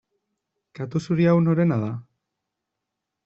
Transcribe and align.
Katu 0.79 1.01
zuri 1.09 1.27
hau 1.33 1.37
norena 1.47 1.77
da? 1.83 1.91